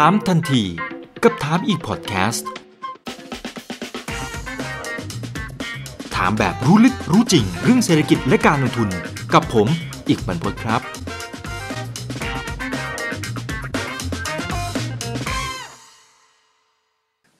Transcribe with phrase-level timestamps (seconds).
[0.00, 0.62] ถามทันที
[1.22, 2.50] กับถามอีกพอดแคสต์
[6.16, 8.88] ถามแบบรู้ลึกรู้จริง เรื่องเศรษฐกิจและการลงทุน
[9.34, 9.68] กับผม
[10.08, 10.80] อีกบรรพตครับ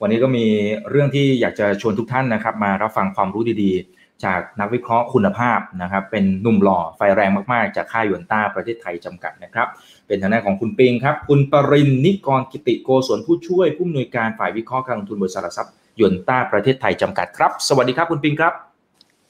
[0.01, 0.45] วันนี้ก็มี
[0.89, 3.94] เรื่องที่อยากจะชวนทุกท่านนะครับ มารับฟังความรู้ดีๆ
[4.25, 9.67] จากนักวิเคราะห์คุณภาพนะครับเป็นหนุ่มหล่อไฟแรงมากๆ จากค่ายหยวนต้าประเทศไทยจำกัดนะครับ
[10.07, 18.53] เป็นทางด้านของคุณปิงครับ คุณปรินนิกรกิติโกศลผู้ช่วยผู้อำนวยการฝ่ายวิเคราะห์การลงทุนบริษัทหลักทรัพย์หยวนต้าประเทศไทยจำกัดครับ สวัสดีครับคุณปิงครับ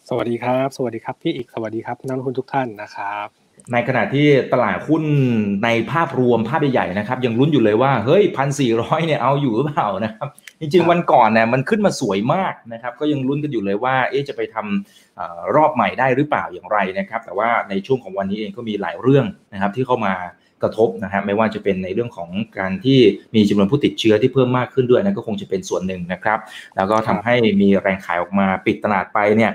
[0.10, 3.28] สวัสดีครับ สวัสดีครับพี่อีกสวัสดีครับนักลงทุนทุกท่านนะครับ
[3.72, 5.04] ในขณะที่ตลาดหุ้น
[5.64, 10.28] ในภาพรวมภาพใหญ่ๆนะครับ ยังลุ้นอยู่เลยว่าเฮ้ยพันสี่ร้อยเนี่ยเอาอยู่หรือเปล่านะครับ
[10.60, 20.14] จริงๆวันก่อนเนี่ยมันขึ้นมาสวยมากนะครับ ก็ยังลุ้นกันอยู่เลยว่าเอ๊ะจะไปทำเออรอบใหม่ได้หรือเปล่าอย่างไรนะครับ แต่ว่าในช่วงของวันนี้เองก็มีหลายเรื่องนะครับที่เข้ามา
[20.64, 23.00] กระทบนะครับไม่ว่าจะเป็นในเรื่องของการที่
[23.36, 26.40] มีจำนวนผู้ติดเชื้อที่เพิ่มมากขึ้นด้วยนั่นก็คงจะเป็นส่วนหนึ่งนะครับ
[26.76, 29.52] แล้วก็ทำให้มีแรงขายออกมาปิดตลาดไปเนี่ย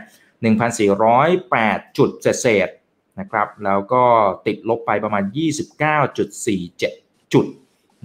[1.16, 4.02] 1,408 จุดเศษๆนะครับ แล้วก็
[4.46, 5.24] ติดลบไปประมาณ
[6.08, 7.46] 29.47 จุด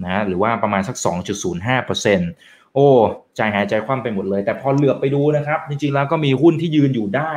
[0.03, 2.89] นะหรือว่าประมาณสัก 2.05% โอ้
[3.35, 7.33] ใจหายใจคว่ำไปหมดเลย แต่พอเหลือบไปดูนะครับ จริงๆแล้วก็มีหุ้นที่ยืนอยู่ได้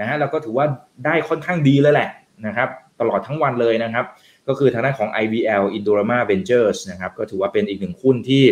[0.00, 0.66] นะฮะแล้วก็ถือว่า
[1.04, 2.10] ได้ค่อนข้างดีเลยแหละ
[2.46, 2.68] นะครับ
[3.00, 4.04] ตลอดทั้งวันเลยนะครับ
[4.48, 8.44] ก็คือทางด้านของ IVL Indorama Ventures นะครับก็ถือว่าเป็นอีกหนึ่งหุ้นที่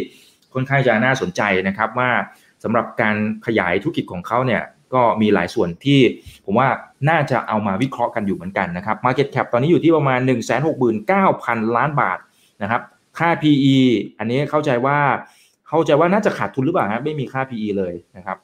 [0.54, 2.10] ค่อนข้างจะน่าสนใจนะครับว่า
[2.64, 4.62] สำหรับการขยายธุรกิจของเขาเนี่ย
[4.94, 6.00] ก็มีหลายส่วนที่
[6.44, 6.68] ผมว่า
[7.10, 10.20] น่าจะเอามาวิเคราะห์กันอยู่เหมือนกันนะครับ Market Cap ตอนนี้อยู่ที่ประมาณ
[10.98, 12.18] 169,000 ล้านบาท
[12.62, 12.82] นะครับ
[13.18, 13.76] ค่า PE
[14.18, 14.98] อันนี้เข้าใจว่า
[15.68, 18.38] เข้าใจว่าน่าจะขาดทุนหรือเปล่าฮะไม่มีค่า PE เลยนะครับ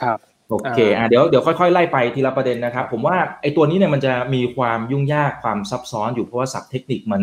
[0.00, 0.18] ครับ
[0.50, 7.22] โอเคอะเดี๋ยวเดี๋ยวค่อยๆไล่ไปทีละประเด็นนะครับ ผมว่าไอ้ตัวนี้เนี่ยมันจะมีความยุ่งยากความซับซ้อนอยู่เพราะว่าศัพท์เทคนิคมัน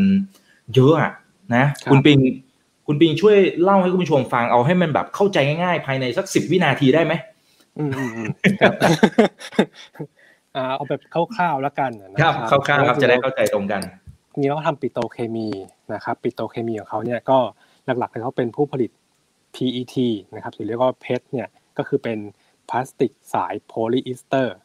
[0.76, 1.12] เยอะอะ
[1.56, 2.20] นะคุณปิง
[2.88, 7.14] คุณปิงช่วยเล่าให้คุณผู้ชมฟังเอาให้มันแบบเข้าใจง่ายๆ ภายในสักสิบวินาทีได้ไหม
[7.80, 8.28] อืมอืมอืม
[8.62, 8.74] ครับ
[10.56, 11.02] อ่าเอาแบบ
[11.36, 13.82] คร่าวๆแล้วกันนะครับคร่าวๆครับจะได้เข้าใจตรงกัน
[14.38, 15.48] นี่เขาทำปิโตรเคมี
[15.94, 17.38] นะครับปิโตรเคมีของเขาเนี่ยก็
[17.86, 18.92] หลักๆเลยเขาเป็นผู้ผลิต
[19.56, 19.96] PET
[20.36, 21.48] นะครับหรือเรียกว่า PET เนี่ย
[21.78, 22.20] ก็คือเป็น
[22.70, 24.56] พลาสติกสายโพลีอีสเตอร์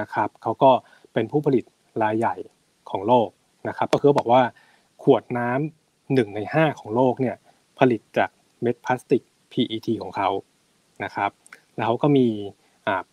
[0.00, 0.70] นะครับเขาก็
[1.12, 1.64] เป็นผู้ผลิต
[2.02, 2.36] รายใหญ่
[2.90, 3.28] ของโลก
[3.68, 4.42] นะครับก็คือบอกว่า
[5.02, 7.36] ขวดน้ำหนึ่งในห้าของโลกเนี่ย
[7.78, 8.30] ผลิตจาก
[8.62, 9.22] เม็ดพลาสติก
[9.52, 10.28] PET ของเขา
[11.04, 11.30] นะครับ
[11.74, 12.26] แล้วเขาก็มี
[12.86, 13.04] อ่า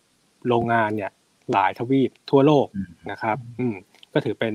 [0.48, 1.12] โรงงานเนี่ย
[1.52, 2.66] หลายทวีปทั่วโลก
[3.10, 3.74] นะครับอืม
[4.12, 4.54] ก็ถือเป็น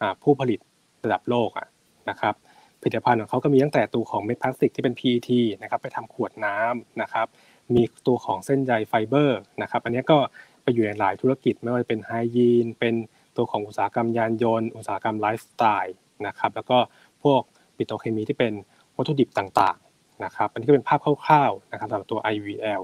[0.00, 0.60] อ่าผู้ผลิต
[1.04, 1.68] ระดับโลกอะ
[2.10, 2.34] นะครับ
[2.82, 5.30] ผลิตภัณฑ์ของเขาก็มีตั้งแต่ตัวของเม็ดพลาสติกที่เป็น PET
[5.62, 7.26] นะครับไปทำขวดน้ำนะครับ
[7.74, 10.18] มีตัวของเส้นใยไฟเบอร์นะครับอันนี้ก็
[10.62, 12.94] ไปอยู่ในหลายธุรกิจไม่ว่าจะเป็นไฮยีนเป็น
[13.36, 15.96] ตัวของอุตสาหกรรมยานยนต์ อุตสาหกรรมไลฟ์สไตล์
[16.26, 16.78] นะครับแล้วก็
[17.22, 17.40] พวก
[17.76, 18.52] ปิโตรเคมีที่เป็น
[18.96, 22.82] วัตถุดิบต่างๆนะครับอันนี้ก็เป็นภาพคร่าวๆนะครับสำหรับตัว IVL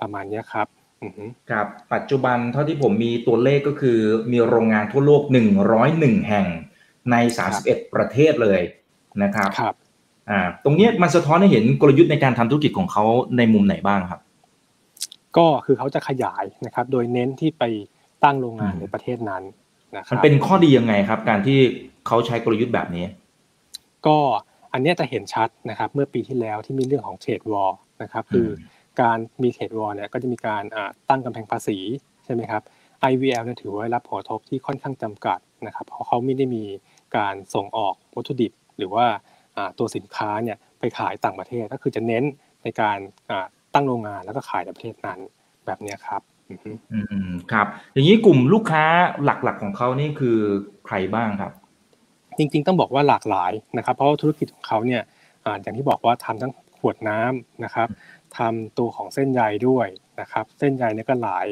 [0.00, 0.66] ประมาณนี้ครับ
[1.50, 3.98] ครับปัจจุบันเท่าที่ผมมีตัวเลขก็คือ
[4.32, 5.22] มีโรงงานทั่วโลก
[5.74, 6.46] 101 แห่ง
[7.10, 7.16] ใน
[7.54, 8.60] 31 ประเทศเลย
[9.22, 9.74] นะครับครับ
[10.30, 13.04] อ่าตรงเนี้ยมันสะท้อนให้เห็นกลยุทธ์ในการทำธุรกิจของเขา
[13.36, 14.20] ในมุมไหนบ้างครับ
[15.36, 17.64] ก็คือเขาจะขยายนะครับ โดยเน้นที่ไป
[18.24, 19.42] ตั้งโรงงานอืมในประเทศนั้น
[19.96, 21.58] นะครัมันบเป็นข้อดียังไงครับ การที่
[22.06, 23.04] เขาใช้กลยุทธ์แบบนี้
[24.06, 24.18] ก็
[24.72, 27.72] อันเนี้ยจะเห็นชัดนะครับ เมื่อปีที่แล้วที่มีเรื่องของเทรดวอล
[28.02, 28.48] นะครับ คือ
[29.00, 31.78] การมีเทรดวอลเนี่ยก็จะมีการอ่าตั้งกำแพงภาษี
[32.24, 32.62] ใช่ไหมครับ
[33.10, 36.64] IVL เนี่ยถือว่ารับผลกระทบที่ค่อนข้างจำกัดนะครับ เพราะเขาไม่ได้มี
[37.16, 39.06] การส่งออกวัตถุดิบ หรือว่า
[39.56, 42.24] อ่าตัวสินค้าเนี่ยไปขายต่างประเทศก็คือจะเน้น
[42.64, 42.98] ในการ
[43.30, 45.18] อ่าตั้งโรงงานแล้วก็ขายในประเทศนั้น
[45.66, 48.84] แบบเนี้ยครับอือฮึอืมครับ อย่างนี้กลุ่มลูกค้า
[49.24, 50.38] หลักๆของเขานี่คือ
[50.86, 51.52] ใครบ้างครับ
[52.38, 55.02] จริงๆต้องบอกว่าหลากหลายนะครับ เพราะว่าธุรกิจของเขาเนี่ย
[55.44, 57.88] อ่าอย่างที่บอกว่าทำทั้งขวดน้ำนะครับ
[58.38, 59.88] ทำตัวของเส้นใยด้วย
[60.20, 61.46] นะครับ เส้นใยเนี่ยก็หลาย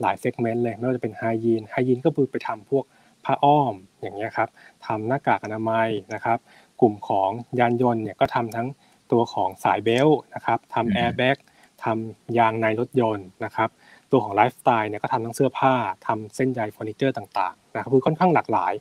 [0.00, 2.84] หลาย segment เลยไม่ว่าจะเป็นไฮยีนไฮยีนก็คือไปทำพวก
[3.24, 4.48] ผ้าอ้อมอย่างเงี้ยครับ
[4.86, 6.38] ทำหน้ากากอนามัยนะครับ
[6.82, 7.30] กลุ่มของ
[7.60, 8.68] ยานยนต์เนี่ยก็ทำทั้ง
[9.12, 11.36] ตัวของสาย belt นะครับอืมทำแอร์แบ็ก
[11.84, 13.68] ทำยางในรถยนต์นะครับ
[14.12, 15.74] ตัวของไลฟ์สไตล์เนี่ยก็ทำทั้งเสื้อผ้า
[16.06, 18.72] ทำเส้นใยเฟอร์นิเจอร์ต่างๆนะครับคือค่อนข้างหลากหลาย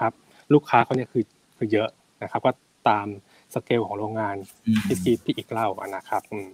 [0.00, 0.12] ครับ
[0.54, 1.24] ลูกค้าเขาเนี่ยคือ
[1.56, 1.88] คือเยอะ
[2.22, 2.52] นะครับ ก็
[2.88, 3.06] ตาม
[3.54, 6.48] สเกลของโรงงานอืมที่พี่พี่อีกเล่าอะนะครับอืม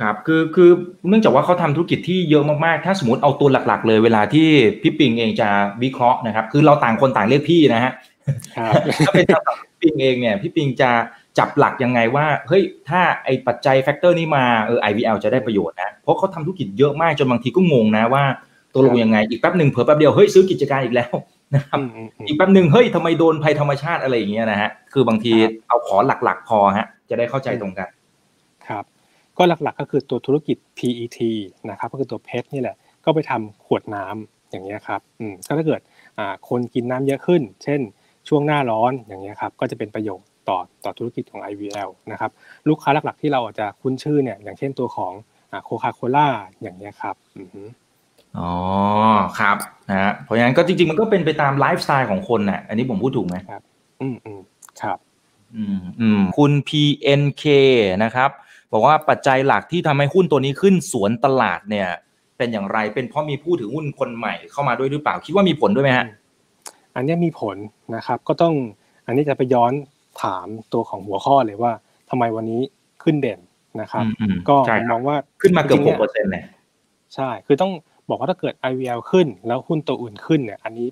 [0.00, 0.70] ครับคือคือ
[1.08, 4.48] เนื่องจากว่าเขาทำธุรกิจที่เยอะมากๆ ถ้าสมมติเอาตัวหลักๆ เลยเวลาที่
[4.82, 5.48] พี่ปิงเองจะ
[5.82, 8.19] วิเคราะห์นะครับ คือเราต่างคนต่างเรียกพี่นะฮะครับ
[9.06, 10.90] ถ้าเป็นทางฝั่งพี่ปิงเองเนี่ยพี่ปิงจะ
[11.38, 18.24] จับหลักยังไงว่าเฮ้ยถ้าไอ้ปัจจัย factor นี้มาเออ IVL จะได้ประโยชน์นะ เพราะเขาทำธุรกิจเยอะมากจนบางทีก็งงนะว่า
[18.74, 21.14] ตัวลงยังไงอีกแป๊บหนึ่งเผลอแป๊บเดียวเฮ้ยซื้อกิจการอีกแล้ว
[21.54, 27.88] นะครับอืมอืมอืมอีกแป๊บหนึ่งเฮ้ยทำไมโดนภัยธรรมชาติอะไรอย่างเงี้ยนะฮะคือบางทีครับเอาขอหลักๆพอฮะจะได้เข้าใจตรงกัน
[28.68, 28.84] ครับ
[29.38, 31.18] ก็หลักๆก็คือตัวธุรกิจ PET
[31.70, 35.80] นะครับก็คือตัวเพชรนี่แหละก็ไปทำขวดน้ำอย่างเงี้ยครับอืมก็ถ้าเกิด
[36.18, 37.80] อ่าคนกินน้ำเยอะขึ้น เช่น
[38.28, 42.30] ช่วงหน้าร้อนอย่างเงี้ยครับก็จะเป็นประโยชน์ต่อต่อธุรกิจของ IVL นะครับ
[42.68, 45.12] ลูกค้าหลักๆที่เราอาจจะคุ้นชื่อเนี่ยอย่างเช่นตัวของ
[45.64, 46.28] โคคาโคล่า
[46.62, 47.62] อย่างเงี้ยครับอือฮึ
[48.38, 48.52] อ๋อ
[49.38, 49.56] ครับ
[49.90, 53.36] นะฮะเพราะฉะนั้นก็จริงๆ มันก็เป็นไปตามไลฟ์สไตล์ของคนน่ะอันนี้ผมพูดถูกไหม
[54.00, 54.40] อืมอืม
[54.82, 54.98] ครับ
[55.56, 57.44] อืมอืมคุณ PNK
[58.04, 58.30] นะครับ
[58.72, 61.88] บอกว่าปัจจัยหลักที่ทำให้หุ้นตัวนี้ขึ้นสวนตลาดเนี่ย
[62.36, 66.06] เป็นอย่างไรเป็นเพราะมีผู้ถือหุ้นคนใหม่เข้ามาด้วยหรือเปล่า คิดว่ามีผลด้วยไหมฮะ
[66.96, 67.56] อันเนี้ยมีผล
[67.96, 68.54] นะครับ ก็ต้อง
[69.06, 69.72] อันนี้จะไปย้อน
[70.22, 71.72] ถามตัวของหัวข้อเลยว่า
[72.10, 72.60] ทำไมวันนี้
[73.02, 73.40] ขึ้นเด่น
[73.80, 76.44] นะครับอืมอืมก็ใช่ผมคมรัอบงว่าขึ้นมาเกือบจหริกงๆเปอนี่ยร์เซ็นต์เนี่ย
[77.14, 77.72] ใช่ คือต้อง
[78.08, 80.86] บอกว่าถ้าเกิด IVL ขึ้น แล้วหุ้นตัวอื่นขึ้นเนี่ย อันนี้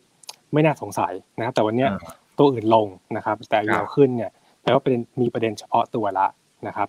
[0.53, 2.87] ไม่น่าสงสัยนะครับ แต่วันเนี้ยอ่าตัวอื่นลง
[3.17, 4.31] นะครับ แต่ครั IVL บขึ้นเนี่ย
[4.63, 6.27] แปลว่าเป็นมีประเด็นเฉพาะตัวละ
[6.67, 6.89] นะครับ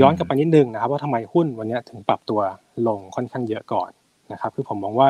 [0.00, 2.40] ย้อนกลับไปนิดนึงนะครับ ว่าทำไมหุ้นวันเนี้ยถึงปรับตัว
[2.88, 3.90] ลงค่อนข้างเยอะก่อน
[4.32, 5.08] นะครับ คือผมมองว่า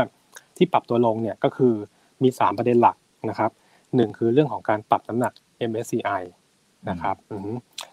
[0.56, 1.74] ที่ปรับตัวลงเนี่ยก็คือ
[2.22, 2.96] มี 3 ประเด็นหลัก
[3.28, 3.50] นะครับ
[3.94, 5.32] หนึ่งคือเรื่องของการปรับน้ำหนัก
[5.70, 6.22] MSCI
[6.90, 7.52] นะครับอือฮึ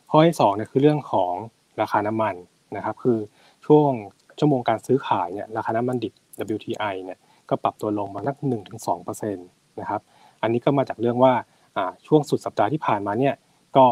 [0.10, 1.34] ข้อที่สองเนี่ยคือเรื่องของ
[1.82, 2.36] ราคาน้ำมัน
[2.76, 3.20] นะครับคือ
[3.66, 3.92] ช่วง
[4.40, 6.14] ชั่วโมงการซื้อขายเนี่ยราคาน้ำมันดิบ
[6.56, 7.20] WTI เนี่ย
[7.50, 9.48] ก็ปรับตัวลงมาสักหนึ่งถึงสองเปอร์เซ็นต์
[9.80, 10.02] นะครับ
[10.42, 11.34] อันนี้ก็มาจากเรื่องว่า
[11.78, 13.36] อ่าช่วงสุดสัปดาห์ที่ผ่านมาเนี่ย
[13.78, 13.86] ก็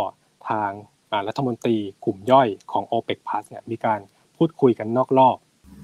[0.50, 0.70] ทาง
[1.12, 4.00] อ่ารัฐมนตรีกลุ่มย่อยของ OPEC Plus เนี่ยมีการ
[4.38, 5.38] พูดคุยกันนอกรอบ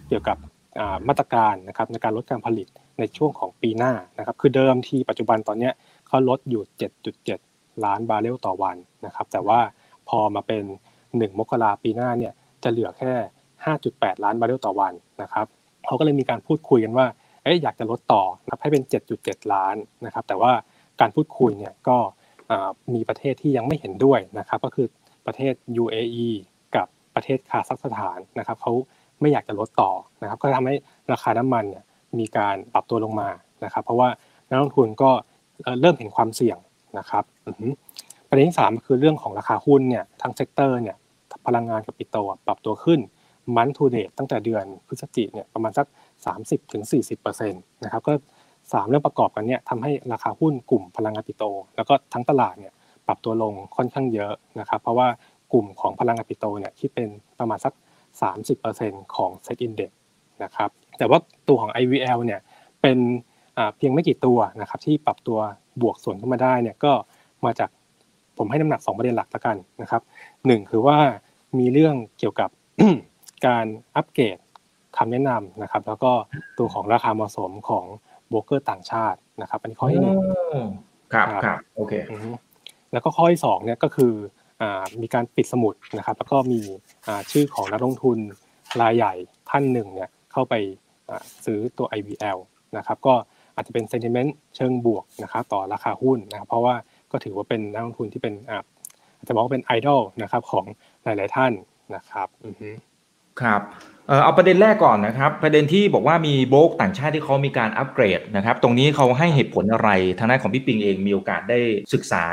[0.07, 0.37] เกี่ยวกับ
[0.79, 2.67] อ่ามาตรการนะครับในการลดการผลิต
[2.99, 5.71] ในช่วงของปีหน้านะครับ คือเดิมที่ปัจจุบันตอนนี้
[6.07, 6.63] เขาลดอยู่
[7.23, 9.59] 7.7 ล้านบาร์เรลต่อวันนะครับ แต่ว่า
[10.09, 10.63] พอมาเป็น
[11.01, 13.13] 1 มกราปีหน้าเนี่ยจะเหลือแค่
[13.69, 15.45] 5.8 ล้านบาร์เรลต่อวันนะครับ
[15.85, 17.07] เขาก็เลยมีการพูดคุยกันว่า
[17.43, 18.83] เอ๊ะอยากจะลดต่อนะครับให้เป็น
[19.17, 19.75] 7.7 ล้าน
[20.05, 20.51] นะครับ แต่ว่า
[21.01, 21.97] การพูดคุยเนี่ยก็
[22.93, 24.87] มีประเทศที่ยังไม่เห็นด้วยนะครับ ก็คือ
[25.25, 25.53] ประเทศ
[25.83, 26.29] UAE
[26.75, 28.73] กับประเทศคาซัคสถานนะครับเขา
[29.21, 29.91] ไม่อยากจะลดต่อ
[30.21, 30.75] นะครับ ก็ทำให้
[31.11, 31.83] ราคาน้ำมันเนี่ย
[32.19, 33.29] มีการปรับตัวลงมา
[33.63, 34.09] นะครับ เพราะว่า
[34.49, 35.11] นักลงทุนก็
[35.81, 36.57] เริ่มเห็นความเสี่ยง
[36.99, 37.23] นะครับ
[38.29, 40.95] ประเด็นที่สามคือเรื่องของราคาหุ้นเนี่ยทั้ง sector เนี่ย
[41.45, 42.99] พลังงานกับปิโตรปรับตัวขึ้น
[43.55, 45.87] month to date ตั้งแต่เดือนพฤศจิกเนี่ยประมาณสัก
[46.25, 46.83] 30-40%ถึง
[47.29, 48.13] 40%นะครับก็
[48.73, 51.43] สามเรื่องประกอบกันเนี่ยทำให้ราคาหุ้นกลุ่มพลังงานปิโต
[51.75, 52.73] แล้วก็ทั้งตลาดเนี่ย
[53.07, 55.07] ปรับตัวลงค่อนข้างเยอะนะครับเพราะว่า
[55.53, 57.07] กลุ่มของพลังงานปิโตเนี่ยคิดเป็น
[57.39, 57.73] ประมาณสัก
[58.43, 59.91] 30%ของเซ็ตอินเด็ก
[60.43, 60.69] นะครับ
[60.99, 62.39] แต่ว่าตัวของ IVL เนี่ย
[62.81, 62.97] เป็น
[63.57, 65.39] อ่าเพียงไม่กี่ตัวนะครับที่ปรับตัว
[65.81, 66.91] บวกส่วนขึ้นมาได้เนี่ยก็
[67.45, 67.69] มาจาก
[68.37, 70.01] ผมให้น้ำหนัก 2 ประเด็นหลักละกันนะครับ
[70.45, 70.97] หนึ่งคือว่า
[71.59, 72.49] มีเรื่องเกี่ยวกับ
[73.45, 73.65] การ
[73.95, 74.37] อัปเกรด
[74.97, 76.11] คำแนะนำนะครับ แล้วก็
[76.57, 77.85] ตัวของราคาเหมาะสมของ
[78.27, 80.17] โบรกเกอร์ต่างชาตินะครับอันนี้ข้อที่หนึ่ง
[81.13, 82.29] ครับครับครับโอเคอือฮึ
[82.91, 84.13] แล้วก็ข้อที่สองเนี่ยก็คือ
[84.61, 86.61] อ่ามีการปิดสมุดนะครับ แล้วก็มี
[87.07, 88.17] อ่าชื่อของนักลงทุน
[88.81, 89.13] รายใหญ่
[89.49, 90.88] ท่านหนึ่งเนี่ยเข้าไปอ่า
[91.45, 92.37] ซื้อตัว IVL
[92.77, 93.13] นะครับก็
[93.55, 96.75] อาจจะเป็น sentiment เชิงบวกนะครับต่อราคาหุ้นนะครับเพราะว่า
[97.11, 98.63] ก็ถือว่าเป็นนักลงทุนที่เป็นอ่า
[99.17, 100.65] อาจจะบอกว่าเป็นไอดอลนะครับของ
[101.03, 101.51] หลาย ๆท่าน
[101.95, 102.69] นะครับอือฮึ
[103.41, 103.61] ครับ
[104.07, 111.59] เอ่อเอาประเด็นแรกก่อนนะครับประเด็นที่บอกว่ามีโบรกต่างชาติที่เขามีการอัปเกรดนะครับตรงนี้เขาให้เหตุผลอะไรทางด้านของพี่ปิงเองมีโอกาสได้
[111.93, 112.25] ศึกษา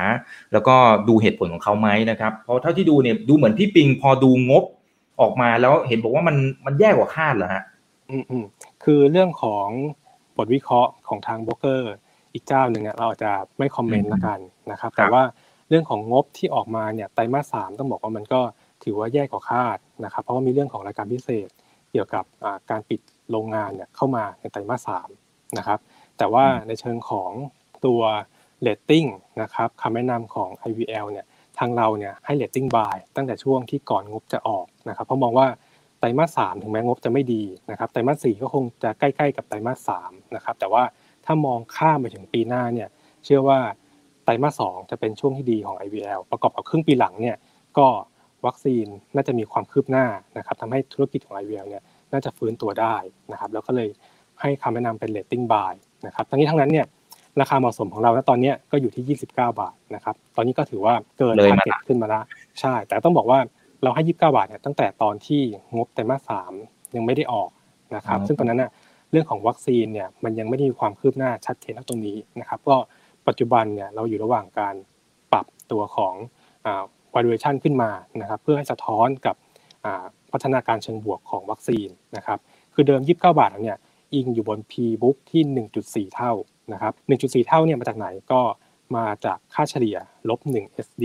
[0.52, 0.74] แล้วก็
[1.08, 4.64] ดูเหตุผลของเขาไหมนะครับเพราะเท่าที่ดูเนี่ยดูเหมือนพี่ปิงพอดูงบ
[5.20, 7.62] ออกมาแล้วเห็นบอกว่ามันมันแย่กว่าคาดเหรอฮะ
[8.10, 8.44] อืมอืม
[8.88, 9.68] คือเรื่องของ
[10.36, 11.94] บทวิเคราะห์ของทางโบรกเกอร์
[12.32, 14.38] อีกเจ้าหนึ่งเนี่ยเราอาจจะไม่คอมเมนต์ละกัน
[14.72, 15.22] นะครับ แต่ว่า
[15.68, 18.40] เรื่องของงบที่ออกมาเนี่ยไตรมาสสามต้องบอกว่ามันก็
[18.84, 21.48] ถือว่าแย่กว่าคาดนะครับ เพราะว่ามีเรื่องของรายการพิเศษ
[21.90, 23.00] เกี่ยวกับอ่าการปิด
[23.30, 25.08] โรงงานเนี่ยเข้ามาในไตรมาสสาม
[25.58, 25.78] นะครับ
[26.18, 27.30] แต่ว่าในเชิงของ
[27.86, 28.00] ตัว
[28.62, 29.06] เลตติ้ง
[29.42, 31.26] นะครับคำแนะนำของ IVL เนี่ย
[31.58, 35.65] ทางเราเนี่ยให้ rating buy ตั้งแต่ช่วงที่ก่อนงบจะออกนะครับ เพราะมองว่าไต
[36.06, 40.82] รมาสสามถึงแม้งบจะไม่ดีนะครับไตรมาสสี่ก็คงจะใกล้ๆกับไตรมาสสามนะครับแต่ว่า
[41.24, 42.88] ถ้ามองข้ามไปถึงปีหน้าเนี่ย
[43.24, 43.58] เชื่อว่า
[44.24, 47.36] ไตรมาสสองจะเป็นช่วงที่ดีของ IVL ประกอบกับครึ่งปีหลังเนี่ย
[47.78, 47.86] ก็
[48.46, 50.06] วัคซีนน่าจะมีความคืบหน้า
[50.38, 51.82] นะครับทำให้ธุรกิจของ IVL เนี่ย
[52.12, 52.96] น่าจะฟื้นตัวได้
[53.32, 53.88] นะครับแล้วก็เลย
[54.40, 55.74] ให้คำแนะนำเป็น rating buy
[56.06, 56.86] นะครับทั้งนี้ทั้งนั้นเนี่ย
[57.40, 62.24] ราคาเหมาะสมของเราณตอนเนี้ยก็อยู่ที่ 29 บาทนะครับ ตอนนี้ก็ถือว่าเกินเลยมา target ขึ้นมาแล้ว
[62.60, 63.38] ใช่ แต่ต้องบอกว่า
[63.82, 65.42] เราให้29บาทเนี่ยตั้งแต่ตอนที่
[65.76, 66.52] งบไตรมาสสาม
[66.96, 67.50] ยังไม่ได้ออก
[67.96, 68.70] นะครับ ซึ่งตอนนั้นน่ะ
[69.12, 72.76] เรื่องของวัคซีนเนี่ยมันยังไม่ได้มีความคืบหน้าชัดเจนณตรงนี้นะครับ ก็
[73.28, 74.74] ปัจจุบันเนี่ยเราอยู่ระหว่างการ
[75.32, 76.14] ปรับตัวของ
[76.66, 77.90] อ่า valuation ขึ้นมา
[78.20, 79.36] นะครับ เพื่อให้สะท้อนกับ
[79.84, 82.38] อ่าพัฒนาการเชิงบวกของวัคซีนนะครับ
[82.74, 83.78] คือเดิม 29 บาทเนี่ย
[84.14, 86.32] อิงอยู่บน P book ที่ 1.4 เท่า
[86.72, 88.40] นะครับ 1.4 เท่าเนี่ยมาจากไหนก็
[88.96, 89.96] มาจากค่าเฉลี่ย
[90.28, 91.04] ลบ 1 SD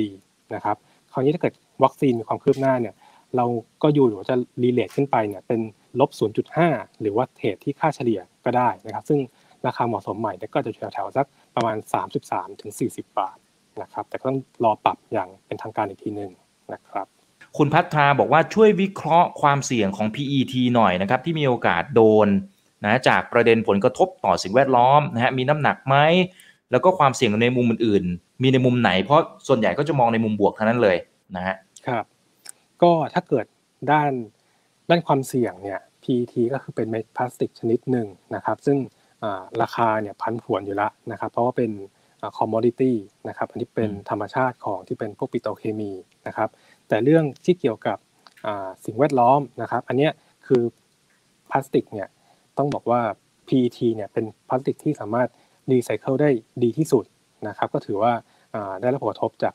[0.55, 0.77] นะครับ
[1.11, 2.95] คราวนี้ถ้าเกิด วัคซีนมีความคืบหน้าเนี่ย
[3.35, 3.45] เรา
[3.83, 5.59] ก็อยู่หรือจะรีเลทขึ้นไปเนี่ยเป็น
[5.99, 6.09] ลบ
[6.55, 9.19] 0.5 หรือว่าเทรดที่ค่าเฉลี่ยก็ได้นะครับ ซึ่ง
[9.65, 11.77] ราคาเหมาะสมใหม่ก็จะอยู่แถวๆสักประมาณ
[12.19, 13.37] 33ถึง40 บาท
[13.81, 16.31] นะครับ แต่ก็ต้องรอปรับอย่างเป็นทางการอีกทีหนึ่ง
[16.73, 17.07] นะครับ
[17.57, 22.27] คุณพัฒนาบอกว่าช่วยวิเคราะห์ความเสี่ยงของ PET หน่อยนะครับ ที่มีโอกาสโดน
[22.83, 25.95] นะจากประเด็นผลกระทบต่อสิ่งแวดล้อมนะฮะมีน้ำหนักไหม
[26.71, 30.97] แล้วก็ความเสี่ยงในมุมอื่นๆ มีในมุมไหนเพราะส่วนใหญ่ก็จะมองในมุมบวกเทั้งนั้นเลย
[31.35, 31.55] นะฮะ
[31.87, 32.05] ครับ
[32.81, 33.45] ก็ถ้าเกิด
[33.91, 34.11] ด้าน
[34.89, 38.77] ด้านความเสี่ยงเนี่ย PET ก็คือเป็นเม็ดพลาสติกชนิดหนึ่งนะครับ ซึ่ง
[39.61, 41.71] ราคาเนี่ยผันผวนอยู่แล้วนะครับ เพราะว่าเป็น
[42.37, 42.95] commodity
[43.29, 45.91] นะครับ อันนี้เป็นธรรมชาติของที่เป็นพวกปิโตรเคมี
[46.27, 46.49] นะครับ
[46.87, 47.97] แต่เรื่องที่เกี่ยวกับ
[48.85, 50.09] สิ่งแวดล้อมนะครับ อันนี้
[50.47, 50.61] คือ
[51.49, 52.07] พลาสติกเนี่ย
[52.57, 53.01] ต้องบอกว่า
[53.47, 55.29] PET เนี่ยเป็นพลาสติกที่สามารถ
[55.71, 56.29] รีไซเคิลได้
[56.63, 57.05] ดีที่สุด
[57.47, 58.13] นะครับ ก็ถือว่า
[58.81, 59.53] ได้รับผลกระทบจาก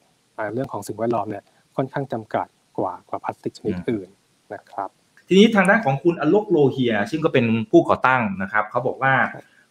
[0.55, 1.45] เรื่องของสิ่งแวดล้อมเนี่ย
[1.77, 2.47] ค่อนข้างจำกัด
[2.79, 4.09] กว่ากว่าพลาสติกชนิดอื่น
[4.55, 4.89] นะครับ
[5.29, 9.15] ทีนี้ทางด้านของคุณอโลกโลเฮีย ซึ่งก็เป็นผู้ก่อตั้งนะครับเขาบอกว่า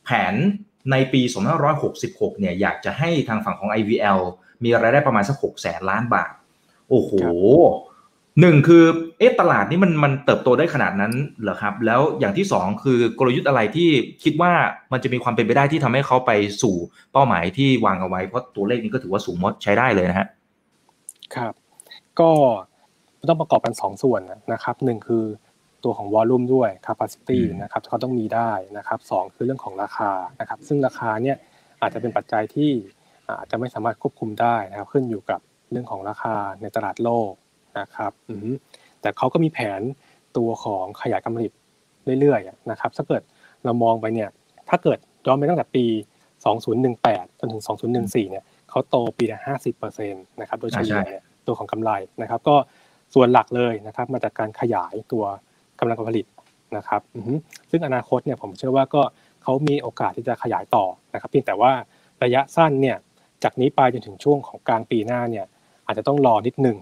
[0.05, 0.33] แผน
[0.91, 1.21] ในปี
[1.81, 4.19] 2566 เนี่ยอยากจะให้ทางฝั่งของ IVL
[4.63, 6.33] มีรายได้ประมาณสัก6แสนล้านบาท
[6.89, 7.12] โอ้โห
[8.41, 8.83] หนึ่งคือ
[9.19, 13.89] เอ๊ะตลาดนี้มันมันเติบโตได้ขนาดนั้นเหรอครับ แล้วอย่างที่สองคือกลยุทธ์อะไรที่
[14.24, 14.51] คิดว่า
[14.91, 16.31] มันจะมีความเป็นไปได้ที่ทำให้เขาไป
[16.62, 16.75] สู่
[17.12, 20.27] เป้าหมายที่วางเอาไว้เพราะตัวเลขนี้ก็ถือว่าสูงมดใช้ได้เลยนะฮะ
[21.35, 21.53] ครับ
[22.19, 22.31] ก็
[23.29, 24.22] ต้องประกอบกัน2ส่วน
[24.53, 25.25] นะครับหนึ่งคือ
[25.84, 31.38] ตัวของวอลลุ่มด้วย capacity นะครับเขาต้องมีได้นะครับสคือเรื่องของราคานะครับ ซึ่งราคาเนี่ย
[31.81, 32.72] อาจจะเป็นปัจจัยที่
[33.39, 35.39] อาจจะไม่สามารถควบคุมได้นะครับ ขึ้นอยู่กับ
[35.72, 37.31] เรื่องของราคาในตลาดโลก
[37.79, 38.12] นะครับ
[39.01, 39.81] แต่เขาก็มีแผน
[40.38, 41.51] ตัวของขยายการผลิต
[42.19, 43.22] เรื่อยๆนะครับ ถ้าเกิด
[43.63, 44.29] เรามองไปเนี่ย
[44.69, 45.86] ถ้าเกิดย้อนไปตั้งแต่ปี
[46.63, 47.63] 2018 จนถึง
[47.95, 49.39] 2014 เนี่ยเขาโตปีละ
[49.79, 52.55] 50%นะครับ โดยเฉลี่ยเนี่ย ตัวของกำไรนะครับ ก็
[53.13, 55.23] ส่วนหลักเลยนะครับมาจากการขยายตัว
[55.79, 56.25] กำลังการผลิต
[56.77, 57.01] นะครับ
[57.69, 59.01] ซึ่งอนาคตเนี่ยผมเชื่อว่าก็
[59.43, 61.71] เขามีโอกาสที่จะขยายต่อนะครับเพียงแต่ว่า
[62.23, 62.97] ระยะสั้นเนี่ย
[63.43, 65.45] จากนี้ไปจนถึงช่วงของกลางปีหน้าเนี่ย
[65.85, 66.77] อาจจะต้องรอนิดหนึ่ง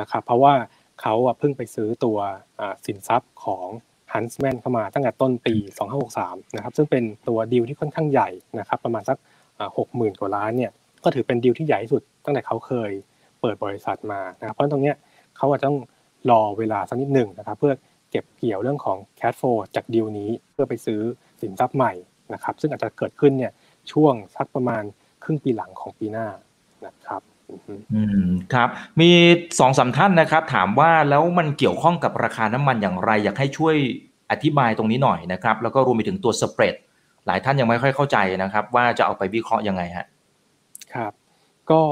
[0.00, 0.54] นะครับ เพราะว่า
[1.00, 2.18] เขาเพิ่งไปซื้อตัว
[2.86, 3.66] สินทรัพย์ของ
[4.12, 5.54] Huntsman เข้ามาตั้งแต่ต้นปี
[6.04, 8.28] 2563 นะครับ ซึ่งเป็นตัวดีลที่ค่อนข้างใหญ่
[8.58, 9.18] นะครับ ประมาณสัก
[9.68, 10.72] 60,000 กว่าล้านเนี่ย
[11.04, 12.90] ก็ถือเป็นดีลที่ใหญ่ที่สุดตั้งแต่เขาเคย
[13.44, 14.92] เปิดบริษัทมานะครับเพราะตรงนี้
[15.36, 15.80] เขาอาจจะต้อง
[16.30, 17.72] รอเวลาสักนิดหนึ่งนะครับ เพื่อ
[18.10, 21.00] เก็บเกี่ยวเรื่องของ cash flow จากดีลนี้เพื่อไปซื้อ
[21.42, 21.92] สินทรัพย์ใหม่
[22.34, 23.52] นะครับ ซึ่งอาจจะเกิดขึ้นเนี่ย
[23.92, 24.82] ช่วงสักประมาณ
[25.22, 26.26] ครึ่งปีหลังของปีหน้า
[26.86, 27.22] นะครับ
[27.94, 28.68] อืมครับ
[29.00, 29.10] มี
[29.60, 33.76] สองสามท่านนะครับ ถามว่าแล้วมันเกี่ยวข้องกับราคาน้ำมันอย่างไร อยากให้ช่วย
[34.30, 36.74] อธิบายตรงนี้หน่อยนะครับ แล้วก็รวมไปถึงตัว spread
[37.26, 40.06] หลายท่านยังไม่ค่อยเข้าใจนะครับ ว่าจะเอาไปวิเคราะห์ยังไงฮะ
[40.94, 41.12] ครับ
[41.70, 41.82] ก็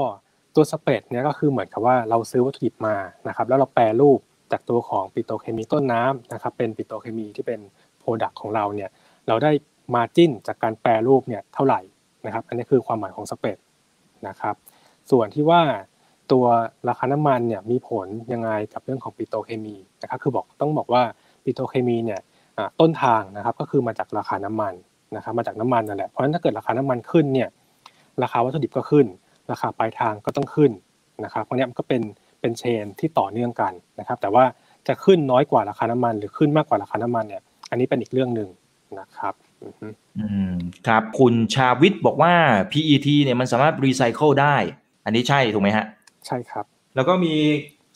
[0.55, 2.95] ตัว spread เนี่ยก็คือเหมือนกับว่าเราซื้อวัตถุดิบมา
[3.27, 4.19] นะครับแล้วเราแปรรูป
[4.51, 7.59] จากตัวของปิโตรเคมีต้นน้ำนะครับเป็นปิโตรเคมีที่เป็น
[7.99, 8.89] product ของเราเนี่ย
[9.27, 9.51] เราได้
[9.95, 11.81] margin จากการแปรรูปเนี่ยเท่าไหร่
[12.25, 13.57] นะครับอันนี้คือความหมายของ spread
[14.27, 14.55] นะครับ
[15.11, 15.61] ส่วนที่ว่า
[16.31, 16.45] ตัว
[16.87, 21.03] ราคาน้ำมันเนี่ยมีผลยังไงกับเรื่องของปิโตรเคมีนะครับคือบอกต้องบอกว่า
[21.43, 22.19] ปิโตรเคมีเนี่ย
[22.79, 24.73] ต้นทางนะครับก็คือมาจากราคาน้ำมัน
[25.15, 27.49] นะครับมาจากน้ำมันนั่นแหละเพราะฉะนั้นถ้าเกิดราคาน้ำมันขึ้นเนี่ย
[28.23, 29.05] ราคาวัตถุดิบก็ขึ้น
[29.51, 30.71] ราคาปลายทางก็ต้องขึ้น
[31.23, 32.01] นะครับเพราะนี้มันก็เป็น
[32.41, 34.43] เป็น chain ที่ต่อเนื่องกันนะครับ แต่ว่า
[34.87, 38.49] จะขึ้นน้อยกว่าราคาน้ำมัน หรือขึ้นมากกว่าราคาน้ำมันเนี่ย อันนี้เป็นอีกเรื่องหนึ่ง
[38.99, 39.33] นะครับ
[40.19, 40.55] อืม
[40.87, 42.33] ครับคุณชาวิทย์บอกว่า
[42.71, 44.55] PET เนี่ยมันสามารถรีไซเคิลได้
[45.05, 45.85] อันนี้ใช่ถูกไหมฮะ
[46.27, 47.35] ใช่ครับ แล้วก็มี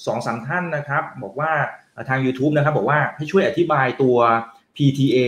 [0.05, 1.51] สองสามท่านนะครับ บอกว่า
[2.09, 4.17] ทาง YouTube นะครับ บอกว่าให้ช่วยอธิบายตัว
[4.75, 5.19] PTA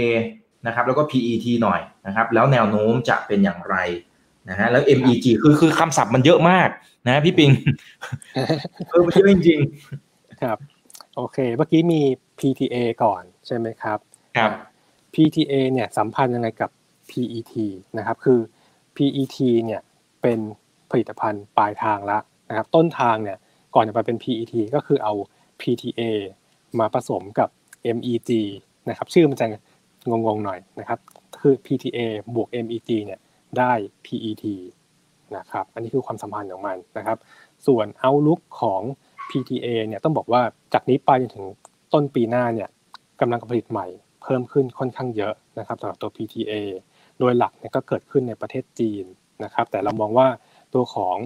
[0.68, 3.76] นะครับแล้วก็ PET หน่อยนะครับ แล้วแนวโน้มจะเป็นอย่างไร
[4.50, 6.70] นะฮะแล้ว MEG คือคือคำศัพท์มันเยอะมาก
[7.08, 7.52] นะพี่ปิง
[8.90, 10.58] เออมันเยอะจริงๆครับ
[11.16, 12.02] โอเค เมื่อกี้มี
[12.40, 14.00] PTA ก่อนใช่ไหมครับ
[14.38, 14.52] ครับ
[15.14, 16.70] PTA เนี่ยสัมพันธ์ยังไงกับ
[17.10, 17.54] PET
[17.98, 18.40] นะครับ คือ
[18.96, 19.82] PET เนี่ย
[20.22, 20.40] เป็น
[20.92, 22.18] ผลิตภัณฑ์ปลายทางละ
[22.50, 23.38] นะครับ ต้นทางเนี่ย
[23.76, 25.14] ก่อนจะไปเป็น PET ก็คือเอา
[25.62, 26.02] PTA
[26.80, 27.50] มาผสมกับ
[27.96, 28.32] MEG
[28.90, 29.46] นะครับ ชื่อมันจะ
[30.10, 31.00] งงๆหน่อยนะครับ
[31.42, 32.00] คือ PTA
[32.36, 33.20] บวก MEG เนี่ย
[33.58, 33.72] ได้
[34.06, 34.46] PET
[35.38, 37.18] นะครับ อันนี้คือความสัมพันธ์ของมันนะครับ
[37.68, 38.82] ส่วน outlook ของ
[39.30, 40.42] PTA เนี่ยต้องบอกว่า
[40.74, 41.46] จากนี้ไปจนถึง
[41.94, 42.70] ต้นปีหน้าเนี่ย
[43.22, 43.88] กำลังการผลิตใหม่
[44.24, 46.54] เพิ่มขึ้นค่อนข้างเยอะนะครับสำหรับตัว PTA
[47.20, 49.06] โดยหลักเนี่ยก็เกิดขึ้นในประเทศจีน
[49.44, 50.28] นะครับ แต่เรามองว่า
[50.74, 51.18] ตัวของ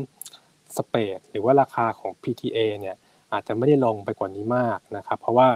[0.77, 2.95] สเปดหรือว่าราคาของ PTA เนี่ย
[3.33, 5.47] อาจจะไม่ได้ลงไปกว่านี้มากนะครับ เพราะว่า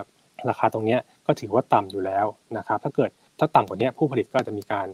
[0.50, 2.26] ราคาตรงนี้ก็ถือว่าต่ำอยู่แล้ว
[2.58, 3.10] นะครับ ถ้าเกิด
[3.40, 4.88] ถ้าต่ำกว่านี้ผู้ผลิตก็จะมีการ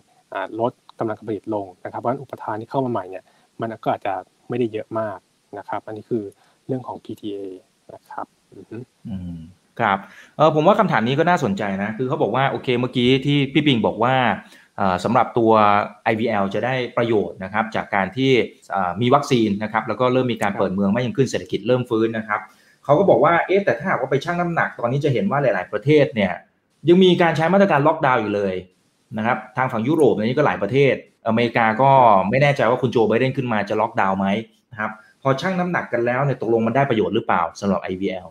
[0.60, 3.24] ลด กำลังการผลิตลงนะครับเพราะฉะนั้นอุปทานที่เข้ามาใหม่เนี่ย
[3.62, 4.14] มันก็อาจจะ
[4.50, 5.18] ไม่ได้เยอะมาก
[5.58, 6.24] นะครับ อันนี้คือ
[6.68, 7.44] เรื่องของ PTA
[7.94, 8.26] นะครับ
[9.10, 9.38] อืม
[9.80, 9.98] ครับ
[10.38, 14.16] เออผมว่าคำถามนี้ก็น่าสนใจนะ คือเขาบอกว่าโอเคเมื่อกี้ที่พี่ปิงบอกว่า
[15.04, 15.52] สำหรับตัว
[16.12, 18.32] IVL จะได้ประโยชน์นะครับ จากการที่
[19.02, 22.42] มีวัคซีนนะครับ แล้วก็เริ่มมีการเปิดเมืองไม่ยังขึ้นเศรษฐกิจเริ่มฟื้นนะครับ
[22.84, 26.32] เขาก็บอกว่าเอ๊ะแต่ถ้าหากว่าไปชั่งน้ำหนักตอนนี้จะเห็นว่าหลาย ๆ ประเทศเนี่ย
[26.90, 28.56] ยังมีการใช้มาตรการล็อกดาวน์อยู่เลย
[29.18, 30.96] นะครับทางฝั่งยุโรปนี้ก็หลายประเทศ
[31.28, 31.92] อเมริกาก็
[32.30, 34.28] ไม่แน่ใจว่าคุณโจไบเดนขึ้นมาจะล็อกดาวน์ไหม
[34.72, 34.92] นะครับ
[35.22, 38.28] พอชั่งน้ำหนักกันแล้วเนี่ยตกลงมันได้ประโยชน์หรือเปล่าสำหรับ IVL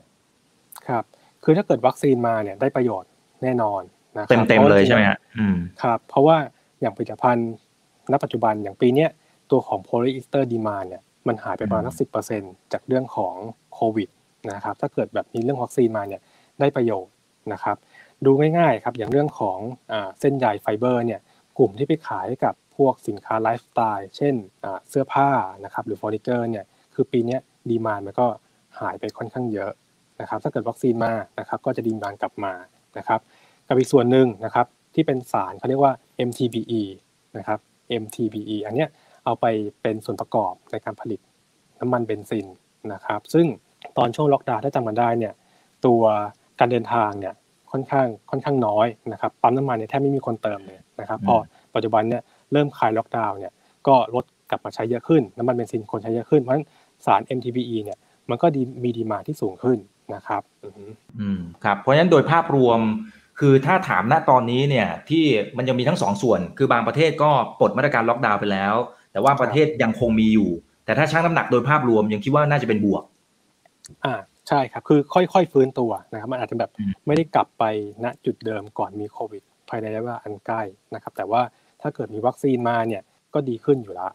[0.88, 1.04] ครับ
[1.44, 3.10] คือถ้าเกิดวัคซีนมาเนี่ยได้ประโยชน์
[3.42, 3.82] แน่นอน
[4.16, 5.18] นะเต็มเต็มเลยใช่ไหมฮะ
[5.82, 6.36] ครับ เพราะว่า
[6.80, 7.50] อย่างผลิตภัณฑ์
[8.12, 9.06] ณปัจจุบันอย่างปีนี้
[9.50, 12.04] ตัวของโพลีเอสเตอร์ demand เนี่ยมันหายไปประมาณสักสิ
[12.72, 13.34] จากเรื่องของ
[13.74, 14.08] โควิด
[14.52, 16.20] นะครับถ้าเกิดแบบมีเรื่องวัคซีนมาเนี่ย
[16.60, 17.12] ได้ประโยชน์
[17.52, 17.76] นะครับ
[18.26, 19.58] ดูง่ายๆครับอย่างเรื่องของ
[20.20, 21.20] เส้นใยไฟเบอร์เนี่ย
[21.58, 24.34] กลุ่มที่ไปขายกับพวกสินค้าไลฟ์สไตล์เช่น
[24.88, 25.28] เสื้อผ้า
[25.64, 26.64] นะครับหรือเฟอร์นิเจอร์เนี่ย
[26.94, 27.38] คือปีนี้
[27.70, 28.26] demand มันก็
[28.80, 29.72] หายไปค่อนข้างเยอะ
[30.20, 32.52] นะครับถ้าเกิดวัคซีนมานะครับก็จะ demand กลับมา
[32.98, 33.20] นะครับ
[33.68, 35.92] กับอีกส่วนหนึ่งนะครับที่เป็นสารเขาเรียกว่า
[36.28, 36.82] MTBE
[37.38, 37.58] นะครับ
[38.02, 38.88] MTBE อันเนี้ย
[39.24, 39.46] เอาไป
[39.82, 41.20] เป็นส่วนประกอบในการผลิต
[41.80, 42.46] น้ำมันเบนซิน
[42.92, 43.46] นะครับซึ่ง
[43.98, 45.34] ตอนช่วงล็อกดาวน์ถ้าจำกันได้เนี่ย
[45.86, 46.02] ตัว
[46.58, 47.34] การเดินทางเนี่ย
[47.72, 51.34] ค่อนข้างค่อนข้างน้อยนะครับปั๊มน้ำมันเนี่ยแทบไม่มีคนเติมเลยนะครับพอ
[51.74, 53.52] ปัจจุบันเนี่ยเริ่มคลายล็อกดาวน์เนี่ย
[53.86, 56.66] ก็ลดกลับมาใช้เยอะขึ้นน้ำมันเบนซินคนใช้เยอะขึ้นเพราะฉะนั้น
[57.06, 57.98] สาร MTBE เนี่ย
[58.30, 59.78] มันก็ดีมีดีมาที่สูงขึ้น
[60.14, 60.42] นะครับ
[61.18, 62.80] อืมครับเพราะฉะนั้นโดยภาพรวม
[63.40, 65.24] คือถ้าถามณตอนนี้เนี่ยที่
[65.56, 68.74] มันยังมีทั้งสองส่วน คือบางประเทศก็ปลดมาตรการล็อกดาวน์ไปแล้ว
[69.12, 70.50] แต่ว่าประเทศยังคงมีอยู่
[70.84, 73.02] แต่ถ้าชั่งน้ำหนักโดยภาพรวมยังคิดว่าน่าจะเป็นบวก
[74.04, 74.14] อ่า
[74.48, 76.70] ใช่ครับ คือค่อยๆฟื้นตัวนะครับ มันอาจจะแบบ
[77.06, 77.64] ไม่ได้กลับไป
[78.04, 80.62] ณจุดเดิมก่อนมีโควิด ภายในระยะเวลาอันใกล้
[80.94, 81.42] นะครับ แต่ว่า
[81.82, 83.02] ถ้าเกิดมีวัคซีนมาเนี่ย
[83.34, 84.12] ก็ดีขึ้นอยู่แล้ว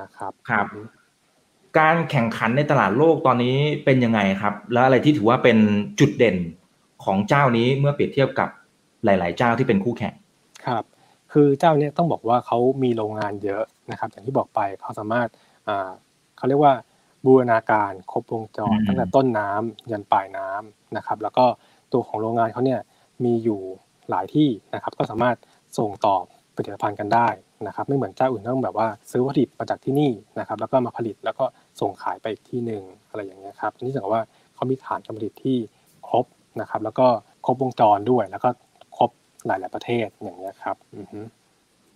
[0.00, 0.66] นะครับครับ
[1.78, 5.58] การแข่งขันในตลาดโลกตอนนี้เป็นยังไงครับ แล้วอะไรที่ถือว่าเป็น
[6.00, 6.36] จุดเด่น
[7.04, 8.48] ของเจ้านี้เมื่อเปรียบเทียบกับ
[9.04, 10.14] หลาย ๆ เจ้าที่เป็นคู่แข่ง
[10.66, 10.84] ครับ
[11.32, 15.28] คือเจ้าเนี้ยต้องบอกว่าเขามีโรงงานเยอะนะครับ อย่างที่บอกไปเขาสามารถ
[15.68, 15.90] อ่า
[16.36, 16.74] เขาเรียกว่า
[17.26, 21.44] บูรณาการครบวงจรตั้งแต่ต้นน้ำยันปลายน้ำนะครับ แล้วก็
[21.92, 22.80] ตัวของโรงงานเขาเนี่ย
[23.24, 23.60] มีอยู่
[24.10, 25.36] หลายที่นะครับ ก็สามารถ
[25.78, 26.16] ส่งต่อ
[26.56, 27.28] ผลิตภัณฑ์กันได้
[27.66, 31.44] นะครับ ไม่เหมือนเจ้าอื่นต้องแบบว่าซื้อวัตถุดิบมาจากที่นี่นะครับ แล้วก็มาผลิตแล้วก็
[31.80, 34.22] ส่งขายไปอีกที่หนึ่งอะไรอย่างเงี้ยครับนี่แสดงว่า
[34.54, 35.56] เขามีฐานการผลิตที่
[36.08, 36.24] ครบ
[36.60, 37.06] นะครับ แล้วก็
[37.44, 38.50] ครบวงจรด้วย แล้วก็
[39.46, 40.76] หลาย ๆ ประเทศอย่างนี้ครับ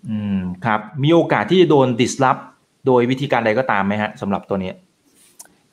[0.09, 2.39] อืมครับมีโอกาสที่จะโดนดิสลอฟ
[2.87, 4.73] โดยวิธีการใดก็ตามไหมฮะสำหรับตัวนี้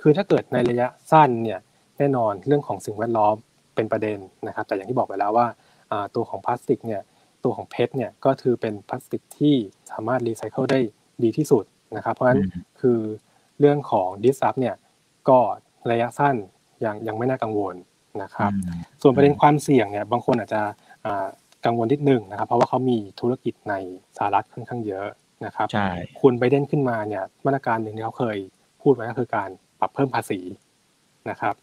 [0.02, 1.60] คือถ้าเกิดในระยะสั้นเนี่ย
[1.98, 3.36] แน่นอนเรื่องของสิ่งแวดล้อม
[3.76, 5.48] เป็นประเด็นนะครับ แต่อย่างที่บอกไปแล้วว่า
[6.16, 7.02] ตัวของพลาสติกเนี่ย
[7.44, 9.56] ตัวของเพชรเนี่ยก็คือเป็นพลาสติกที่
[9.92, 10.80] สามารถรีไซเคิลได้
[11.24, 11.64] ดีที่สุด
[11.96, 12.42] นะครับ เพราะฉะนั้น
[12.82, 13.00] คือ
[13.60, 14.76] เรื่องของดิสซับเนี่ย
[15.30, 15.40] ก็
[15.92, 16.36] ระยะสั้น
[16.86, 17.76] ยังยังไม่น่ากังวล
[18.22, 18.52] นะครับ
[19.02, 20.62] ส่วนประเด็นความเสี่ยงเนี่ยบางคนอาจจะ
[21.66, 23.74] กังวลนิดนึงนะครับ เพราะว่าเขามีธุรกิจใน
[24.18, 25.08] สหรัฐค่อนข้างเยอะ
[25.46, 25.90] นะครับใช่
[26.22, 28.38] คุณไบเดนขึ้นมาเนี่ยมาตรการหนึ่งที่เขาเคย
[28.82, 29.50] พูดไว้ก็คือการ
[29.82, 30.40] ปรับเพิ่มภาษี
[31.30, 31.56] นะครับ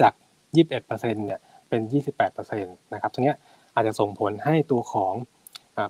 [0.00, 0.12] จาก
[0.54, 1.80] 21%เนี่ยเป็น
[2.22, 3.34] 28%นะครับตรงนี้
[3.74, 5.12] อาจจะส่งผลให้ตัวของ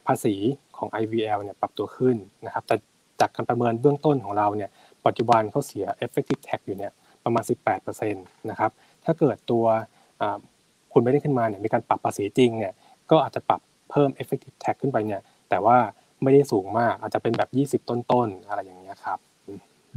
[0.07, 0.35] ภาษี
[0.76, 2.76] ของ IVL เนี่ยปรับตัวขึ้นนะครับแต่
[3.20, 4.70] จากการประเมินเบื้องต้นของเราเนี่ย
[5.07, 6.92] ปัจจุบันเขาเสีย effective tax อยู่เนี่ย
[7.24, 7.44] ประมาณ
[7.76, 8.70] 18%นะครับ
[9.05, 9.64] ถ้าเกิดตัว
[10.92, 12.72] คุณไม่ได้ขึ้นมาเนี่ยมีการปรับภาษีจริงเนี่ย
[13.11, 15.76] ก็อาจจะปรับเพิ่ม effective tax ขึ้นไปเนี่ยแต่ว่า
[16.22, 17.42] ไม่ได้สูงมากอาจจะเป็นแบ
[17.76, 19.18] บ 20 ต้นๆอะไรอย่างเงี้ยครับ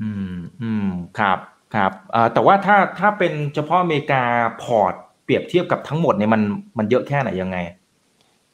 [0.01, 1.39] อืมอืมครับ
[1.75, 1.91] ครับ
[2.33, 4.23] แต่ว่าถ้าถ้าเป็นเฉพาะอเมริกา
[4.63, 6.41] พอร์ตเปรียบเทียบกับทั้งหมดเนี่ยมัน
[6.77, 7.57] มันเยอะแค่ไหนยังไง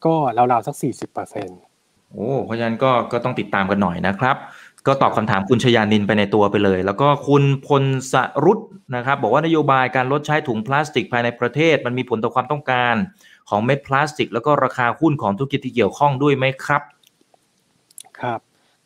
[0.05, 1.59] ก็ราวๆสัก 40เปอร์เซ็นต์
[2.11, 4.35] โอ้เพราะฉะนั้นก็ก็ต้องติดตามกันหน่อยนะครับ
[4.87, 8.13] ก็ตอบคำถามคุณชยานินไปในตัวไปเลย แล้วก็คุณพลส
[8.45, 8.59] รุต
[8.95, 12.95] นะครับ บอกว่านโยบายการลดใช้ถุงพลาสติกภายในประเทศ มันมีผลต่อความต้องการ
[13.49, 16.81] ของเม็ดพลาสติก แล้วก็ราคาหุ้นของธุรกิจที่เกี่ยวข้องด้วยไหมครับ
[18.19, 18.39] ครับ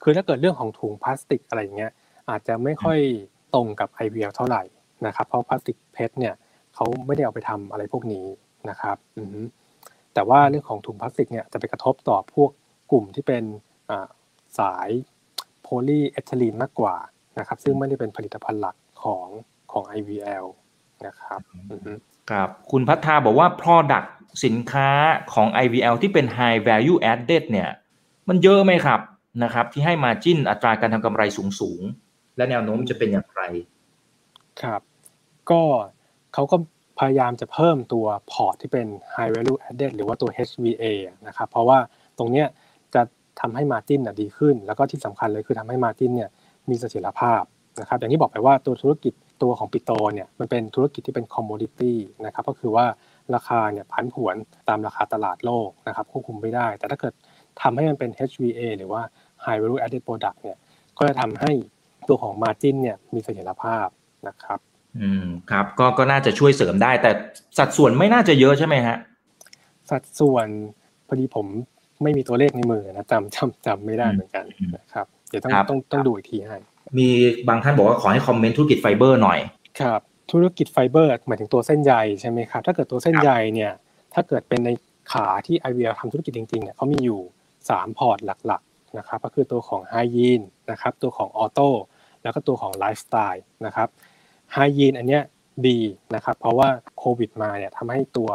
[0.03, 1.91] คือถ้าเกิดเรื่องของถุงพลาสติกอะไรเงี้ย
[2.29, 2.99] อาจจะไม่ค่อย
[3.53, 4.63] ตรงกับ IVL เท่าไหร่
[5.05, 6.33] นะครับ เพราะพลาสติก PET เนี่ย
[6.75, 8.25] เขาไม่ได้เอาไปทำอะไรพวกนี้
[8.69, 8.97] นะครับ
[10.13, 12.49] แต่ว่าเรื่องของถุงพลาสติกเนี่ยจะไปกระทบต่อพวก
[12.91, 13.43] กลุ่มที่เป็น
[14.59, 14.89] สาย
[15.62, 16.95] โพลีเอทิลีนมากกว่า
[17.39, 19.27] นะครับ ซึ่งไม่ได้เป็นผลิตภัณฑ์หลักของ
[19.71, 20.45] ของ IVL
[21.05, 21.39] นะครับ
[22.29, 24.07] ครับคุณพัฒนาบอกว่า Product
[24.45, 24.89] สินค้า
[25.33, 27.69] ของ IVL ที่เป็น High Value Added เนี่ย
[28.29, 28.99] มันเยอะไหมครับ
[29.43, 31.81] นะครับ ที่ให้ margin อัตราการทำกำไรสูงสูง
[32.39, 33.41] และแนวโน้มจะเป็นอย่างไร
[34.62, 34.82] ครับ
[35.52, 35.62] ก็
[36.34, 36.58] เขาก็
[36.99, 40.84] พยายามจะเพิ่มตัวพอร์ตที่เป็น High Value Added หรือว่าตัว HVA
[41.28, 41.80] นะครับ เพราะว่า
[42.17, 42.47] ตรงเนี้ย
[42.95, 43.02] จะ
[43.41, 46.30] ทำให้ margin ดีขึ้น แล้วก็ที่สำคัญเลยคือทำให้ margin เนี่ย
[46.69, 47.43] มีเสถียรภาพ
[47.82, 52.86] นะครับ อย่างที่บอกไปว่าตัวธุรกิจตัวของปิโตรเนี่ยมันเป็นธุรกิจที่เป็น commodityนะครับ ก็คือว่า
[53.36, 54.36] ราคาเนี่ยผันผวน
[54.69, 57.13] ตามราคาตลาดโลกนะครับควบคุมไม่ได้ แต่ถ้าเกิด
[57.62, 59.02] ทำให้มันเป็น HVA หรือว่า
[59.43, 60.58] High Value Added Product เนี่ย
[60.97, 61.52] ก็จะทำให้
[62.10, 63.88] ตัวของ Margin เนี่ยมีเสถียรภาพ
[64.28, 64.60] นะครับ
[65.02, 67.12] อืมครับ ก็ก็น่าจะช่วยเสริมได้ แต่
[67.58, 68.98] สัดส่วนไม่น่าจะเยอะใช่ไหมฮะ
[69.91, 70.48] สัดส่วน
[71.08, 71.48] พอดีผม
[72.04, 74.45] ไม่มีตัวเลขในมือนะจำจำจำไม่ได้เหมือนกัน
[74.76, 76.58] นะครับ เดี๋ยวต้องต้องต้องดูอีกทีให้
[76.98, 77.08] มี
[77.48, 79.39] บางท่านบอกว่าขอให้ comment ธุรกิจไฟเบอร์หน่อย
[79.82, 83.72] ครับ ธุรกิจไฟเบอร์หมายถึงตัวเส้นใยใช่ไหมครับ ถ้าเกิดตัวเส้นใยเนี่ย
[84.13, 84.69] ถ้าเกิดเป็นใน
[85.12, 87.22] ขาที่ IVL ทำธุรกิจจริงๆเนี่ยเขามีอยู่
[87.60, 90.41] 3 พอร์ตหลักๆนะครับก็คือตัวของ hygiene
[90.72, 91.69] นะครับตัวของ auto
[92.23, 93.89] แล้วก็ตัวของไลฟ์สไตล์นะครับ
[94.51, 95.23] hygiene อันเนี้ย
[95.67, 95.79] ดี
[96.15, 98.29] นะครับ เพราะว่าโควิดมาเนี่ยทำให้ตัว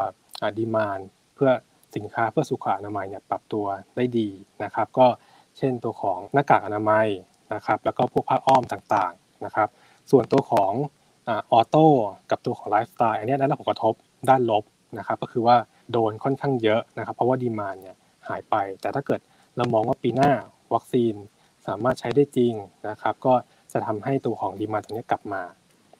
[0.58, 0.98] demand
[1.34, 1.50] เพื่อ
[1.96, 3.66] สินค้าเพื่อสุขอนามัยเนี่ยปรับตัว
[3.96, 4.28] ได้ดี
[4.64, 5.06] นะครับ ก็
[5.58, 7.06] เช่นตัวของหน้ากากอนามัย
[7.54, 9.68] นะครับ แล้วก็พวกผ้าอ้อมต่างๆนะครับ
[10.10, 10.72] ส่วนตัวของ
[11.28, 11.86] ออโต้
[12.30, 13.94] กับตัวของไลฟ์สไตล์อันนี้ได้รับผลกระทบ
[14.28, 14.64] ด้านลบ
[14.98, 15.56] นะครับ ก็คือว่า
[15.92, 17.96] โดนค่อนข้างเยอะนะครับ เพราะว่าดีมานเนี่ย
[18.28, 19.20] หายไป แต่ถ้าเกิด
[19.56, 20.30] เรามองว่าปีหน้า
[20.74, 21.14] วัคซีน
[21.66, 22.52] สามารถใช้ได้จริง
[22.88, 23.34] นะครับ ก็
[23.74, 25.42] จะทำให้ตัวของดีมานตรงนี้กลับมา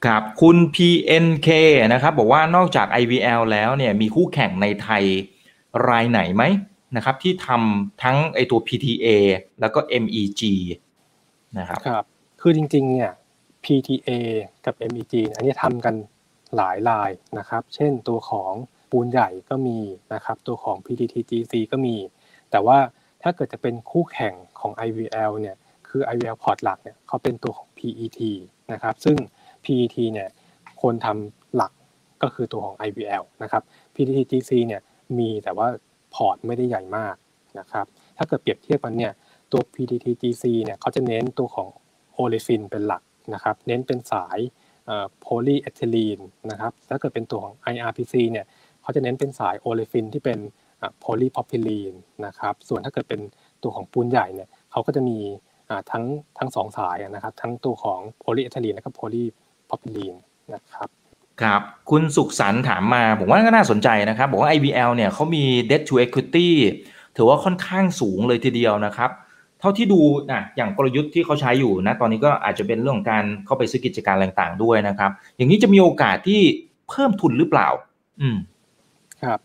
[0.05, 1.49] ครับคุณ PNK
[1.93, 5.03] นะครับบอกว่านอกจาก IVL แล้วเนี่ยมีคู่แข่งในไทย
[5.89, 6.43] รายไหนไหม
[6.95, 9.07] นะครับที่ทำทั้งไอตัว PTA
[9.59, 10.41] แล้วก็ MEG
[11.59, 12.03] นะครับครับ
[12.41, 13.11] คือจริงๆเนี่ย
[13.63, 14.09] PTA
[14.65, 15.95] กับ MEG อันนี้ทำกัน
[16.55, 18.53] หลายลายนะครับ เช่นตัวของ
[18.91, 19.79] ปูนใหญ่ก็มี
[20.13, 21.95] นะครับตัวของ PTTGC ก็มี
[22.51, 22.77] แต่ว่า
[23.23, 25.55] ถ้าเกิดจะเป็นคู่แข่งของ IVL เนี่ย
[25.87, 28.19] คือ IVL พอร์ตหลักเนี่ยเขาเป็นตัวของ PET
[28.71, 29.17] นะครับซึ่ง
[29.63, 30.29] PET เนี่ย
[30.81, 31.71] คนทำหลัก
[32.23, 33.63] ก็คือตัวของ IVL นะครับ
[33.95, 34.81] PTTGC เนี่ย
[35.17, 35.67] มีแต่ว่า
[36.13, 37.15] พอร์ตไม่ได้ใหญ่มาก
[37.59, 37.85] นะครับ
[38.17, 39.13] ถ้าเกิดเปรียบเทียบกันเนี่ย
[39.51, 41.67] ตัว PTTGC เนี่ยเขาจะเน้นตัวของ
[42.13, 44.39] โอเลฟินเป็นหลักนะครับเน้นเป็นสาย
[45.19, 46.19] โพลีเอทิลีน
[46.51, 48.45] นะครับถ้าเกิดเป็นตัวของ IRPC เนี่ย
[48.81, 50.39] เขาจะเน้นเป็นสายโอเลฟินที่เป็น
[50.99, 51.93] โพลีโพรพิลีน
[52.25, 53.21] นะครับส่วนถ้าเกิดเป็น
[53.63, 55.17] ตัวของปูนใหญ่เนี่ยเขาก็จะมี
[55.91, 56.03] ทั้ง
[56.37, 59.23] ทั้งสองสายนะครับ ทั้งตัวของโพลีเอทิลีนและก็โพลี
[59.69, 60.15] พอพิลีน
[60.53, 60.89] นะครับ
[61.41, 66.49] ครับ คุณสุขสันต์ถามมา ผมว่าก็น่าสนใจนะครับ บอกว่า IVL เนี่ยเขามี debt to equity
[67.17, 69.11] ถือว่าค่อนข้างสูงเลยทีเดียวนะครับ
[69.59, 70.01] เท่าที่ดู
[70.31, 76.41] นะอย่างกลยุทธ์ที่เขาใช้อยู่นะ ตอนนี้ก็อาจจะเป็นเรื่องของการเข้าไปซื้อกิจการต่างๆด้วยนะครับ อย่างนี้จะมีโอกาสที่
[76.89, 77.67] เพิ่มทุนหรือเปล่า
[78.21, 78.37] อืม
[79.23, 79.39] ครับ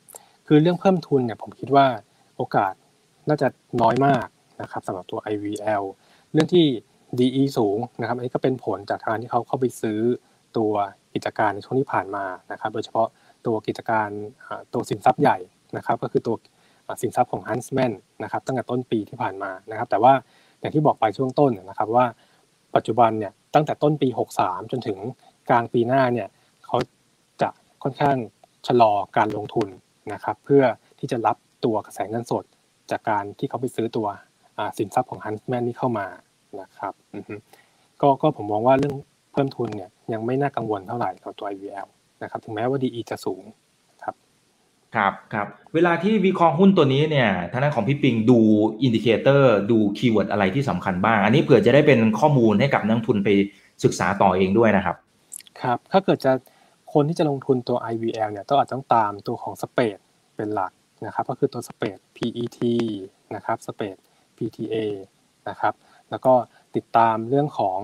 [0.46, 1.86] คือเรื่องเพิ่มทุนเนี่ยผมคิดว่า
[2.36, 2.74] โอกาส
[3.28, 3.48] น่าจะ
[3.82, 4.26] น้อยมาก
[4.62, 5.82] นะครับสำหรับตัว IVL
[6.32, 6.66] เรื่องที่
[7.18, 10.00] DE สูงนะครับ อันนี้ก็เป็นผลจากทางที่เขาเข้าไปซื้อ
[10.56, 10.72] ตัว
[11.14, 13.08] กิจการในช่วงที่ผ่านมานะครับ โดยเฉพาะ
[13.46, 14.08] ตัวกิจการ
[14.72, 15.38] ตัวสินทรัพย์ใหญ่
[15.76, 16.36] นะครับ ก็คือตัว
[17.02, 20.12] สินทรัพย์ของ Huntsman นะครับตั้งแต่ต้นปีที่ผ่านมานะครับ แต่ว่า
[20.60, 22.06] อย่างที่บอกไปช่วงต้นนะครับว่า
[22.76, 24.08] ปัจจุบันเนี่ยตั้งแต่ต้นปี
[24.40, 24.98] 63 จนถึง
[25.48, 26.28] กลางปีหน้าเนี่ย
[26.66, 26.76] เขา
[27.42, 27.48] จะ
[27.82, 28.16] ค่อนข้าง
[28.66, 29.68] ชะลอการลงทุน
[30.12, 30.64] นะครับ เพื่อ
[30.98, 32.44] ที่จะรับตัวกระแสเงินสด
[32.90, 34.06] จากการที่เขาไปซื้อตัว
[34.78, 36.06] สินทรัพย์ของ Huntsman นี่เข้ามา
[36.60, 36.92] นะครับ
[38.00, 38.94] ก็ก็ผมมองว่าเรื่อง
[39.32, 41.88] เพิ่มทุนเนี่ยยังไม่น่ากังวลเท่าไหร่กับตัว IVL
[42.22, 43.42] นะครับถึงแม้ว่า DE จะสูง
[44.02, 44.14] ครับ
[45.34, 48.38] ครับเวลาที่วิเคราะห์หุ้นตัวนี้เนี่ยทางด้านของพี่ปิงดู
[48.82, 53.28] indicator ดู keyword อะไรที่สำคัญบ้าง อันนี้เผื่อจะได้เป็นข้อมูลให้กับนักลงทุนไป
[53.84, 54.96] ศึกษาต่อเองด้วยนะครับ
[55.62, 56.32] ครับถ้าเกิดจะ
[56.92, 59.98] คนที่จะลงทุนตัว IVL เนี่ยต้องอาจต้องตามตัวของสเปด
[60.36, 60.72] เป็นหลัก
[61.06, 62.58] นะครับก็คือตัวสเปด PET
[63.34, 63.96] นะครับสเปด
[64.40, 64.76] PTA
[65.48, 65.74] นะครับ
[66.10, 66.34] แล้วก็
[66.76, 67.78] ติดตามเรื่องของ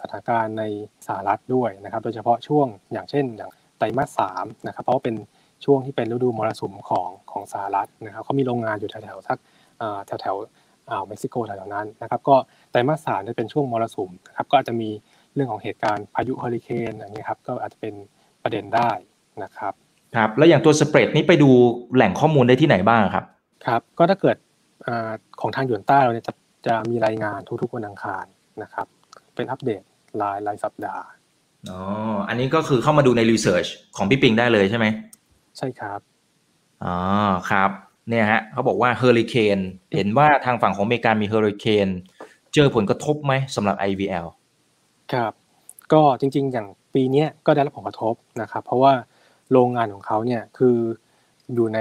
[0.00, 0.64] สถานการณ์ใน
[1.06, 5.16] สหรัฐด้วยนะครับ โดยเฉพาะช่วงอย่างเช่น อย่างไตรมาสสามนะครับ เพราะว่าเป็น
[5.64, 9.38] ช่วงที่เป็นฤดูมรสุมของของสหรัฐนะครับเขามีโรงงานอยู่แถวๆทัก
[10.06, 10.36] แถวแถว
[10.90, 12.36] อ่าวเม็กซิโกแถวๆนั้นนะครับ ก็
[12.70, 14.90] ไตรมาสสามจะเป็นช่วงมรสุมนะครับ ก็อาจจะมี
[15.34, 17.94] เรื่องของเหตุการณ์พายุเฮอริเคนอย่างนี้ครับ ก็อาจจะเป็น
[18.42, 18.90] ประเด็นได้
[19.42, 19.72] นะครับ
[20.16, 21.50] ครับ แล้วอย่างตัวสเปรดนี้ไปดู
[21.94, 23.24] แหล่งข้อมูลได้ที่ไหนบ้างครับ
[23.66, 24.47] ครับ ก็ถ้าเกิดอ
[25.40, 26.32] ของทางหยวนต้าเราเนี่ยจะ
[26.66, 28.24] จะมีรายงานทุกๆวันอังคาร
[28.62, 28.86] นะครับ
[29.34, 29.82] เป็นอัปเดต
[30.22, 31.04] รายรายสัปดาห์
[31.70, 31.80] อ๋อ
[32.28, 34.86] อันนี้ก็คือเข้ามาดูในรีเสิร์ชของพี่ปิงได้เลยใช่ไหม
[35.58, 36.00] ใช่ครับ
[36.84, 36.96] อ๋อ
[37.50, 37.70] ครับ
[38.10, 39.58] เนี่ยฮะเขาบอกว่าเฮอริเคน
[39.94, 41.88] เห็นว่าทางฝั่งของอเมริกามีเฮอริเคน
[42.54, 44.26] เจอผลกระทบไหมสำหรับ IVL
[45.12, 45.32] ครับ
[45.92, 48.92] ก็จริงๆ อย่างปีนี้ก็ได้รับผลกระทบนะครับ เพราะว่า
[49.52, 50.76] โรงงานของเขาเนี่ยคือ
[51.54, 51.78] อยู่ใน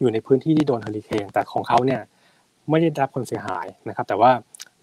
[0.00, 2.00] อยู่ในพื้นที่ที่โดนเฮอริเคนแต่ของเขาเนี่ย
[2.70, 4.30] ไม่ได้รับผลเสียหายนะครับ แต่ว่า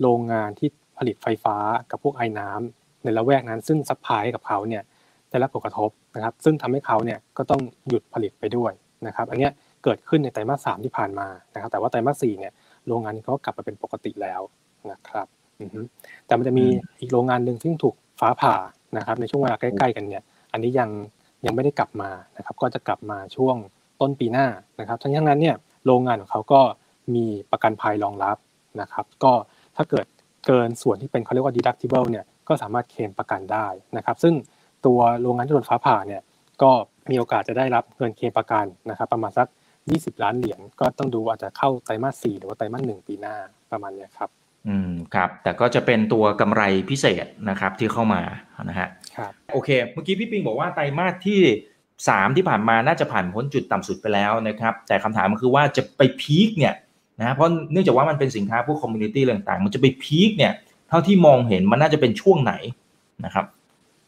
[0.01, 1.57] โรงงานที่ผลิตไฟฟ้า
[1.91, 4.83] กับพวกไอ้น้ำในละแวกนั้น ซึ่ง supply กับเขาเนี่ย
[5.29, 8.71] ได้รับผลกระทบนะครับ ซึ่งทำให้เขาเนี่ยก็ต้องหยุดผลิตไปด้วย
[9.07, 9.49] นะครับ อันนี้
[9.83, 12.53] เกิดขึ้นในไตรมาสสามที่ผ่านมานะครับ แต่ว่าไตรมาสสี่เนี่ย
[12.87, 14.41] โรงงานนี้ก็กลับมาเป็นปกติแล้ว
[14.91, 15.27] นะครับ
[16.25, 16.65] แต่มันจะมี
[16.99, 18.55] อีกโรงงานหนึ่งซึ่งถูกฟ้าผ่า
[18.97, 20.89] นะครับ ในช่วงเวลาใกล้ ๆ กันเนี่ย อันนี้ยัง
[21.45, 23.55] ยังไม่ได้กลับมานะครับ ก็จะกลับมาช่วง
[24.01, 24.47] ต้นปีหน้า
[24.79, 26.61] นะครับ ทั้งนี้นั้นเนี่ยโรงงานของเขาก็
[27.15, 28.37] มีประกันภัยรองรับ
[28.81, 29.33] นะครับ ก็
[29.75, 30.05] ถ้าเกิด
[30.47, 34.33] เกินส่วนที่เป็นเขาเรียกว่า deductible เนี่ยก็สามารถเคลมประกันได้นะครับ ซึ่ง
[34.85, 36.21] ตัวโรงงานที่โดนฟ้าผ่าเนี่ย
[36.61, 36.71] ก็
[37.09, 39.47] มีโอกาสจะได้รับเงินเคลมประกันนะครับ ประมาณสัก
[39.85, 43.35] 20 ล้านเหรียญก็ต้องดูอาจจะเข้าไตรมาส4หรือว่าไตรมาส1ปีหน้า
[43.71, 44.29] ประมาณนี้ครับ
[44.67, 48.21] อืมครับ แต่ก็จะเป็นตัวกำไรพิเศษนะครับที่เข้ามา
[48.69, 48.87] นะฮะ
[49.17, 51.41] ครับโอเค เมื่อกี้พี่ปิงบอกว่าไตรมาสที่
[52.09, 56.73] สามที่ผ่านมาน่าจะผ่านพ้นจุดต่ำสุดไปแล้วนะครับ แต่คำถามมันคือว่าจะไป peak เนี่ย
[57.21, 60.53] นะเพราะเนื่องจากว่ามันเป็นสินค้าพวก commodity ต่างๆ มันจะไป peak เนี่ย
[60.89, 62.53] เท่าที่มองเห็นมันน่าจะเป็นช่วงไหน
[63.25, 63.45] นะครับ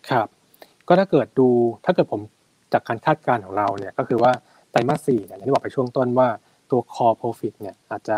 [0.09, 0.27] ครับ
[0.87, 1.47] ก็ถ้าเกิดดู
[1.85, 2.21] ถ้าเกิดผม
[2.73, 4.31] จากการคาดการณ์ของเราเนี่ยก็คือว่า
[4.71, 6.27] ไตรมาสสี่เนี่ยที่บอกไปช่วงต้นว่า
[6.71, 8.17] ตัว core profit เนี่ยอาจจะ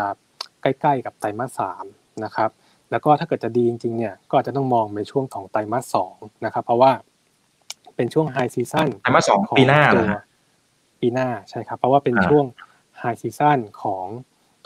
[0.62, 1.84] ใกล้ๆกับไตรมาสสาม
[2.24, 2.50] นะครับ
[2.90, 6.92] แล้วก็ถ้าเกิดจะดีจริงๆเนี่ยก็อาจจะต้องมองในช่วงของไตรมาสสองนะครับ เพราะว่า
[7.96, 10.06] เป็นช่วง high season ไตรมาสสองปีหน้าเหรอ
[11.00, 12.44] ปีหน้าใช่ครับ เพราะว่าเป็นช่วง
[12.98, 14.06] high season ของ